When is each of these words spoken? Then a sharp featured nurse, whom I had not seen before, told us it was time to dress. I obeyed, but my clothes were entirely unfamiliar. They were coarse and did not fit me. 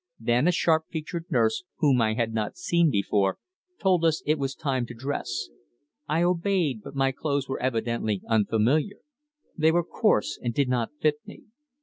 Then 0.19 0.47
a 0.47 0.51
sharp 0.51 0.85
featured 0.89 1.25
nurse, 1.29 1.63
whom 1.77 2.01
I 2.01 2.15
had 2.15 2.33
not 2.33 2.57
seen 2.57 2.89
before, 2.89 3.37
told 3.79 4.03
us 4.03 4.23
it 4.25 4.39
was 4.39 4.55
time 4.55 4.87
to 4.87 4.95
dress. 4.95 5.49
I 6.07 6.23
obeyed, 6.23 6.81
but 6.81 6.95
my 6.95 7.11
clothes 7.11 7.47
were 7.47 7.59
entirely 7.59 8.23
unfamiliar. 8.27 8.97
They 9.55 9.71
were 9.71 9.83
coarse 9.83 10.39
and 10.41 10.55
did 10.55 10.69
not 10.69 10.89
fit 10.99 11.17
me. 11.27 11.43